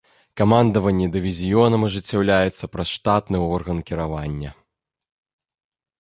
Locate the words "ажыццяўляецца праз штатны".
1.89-3.37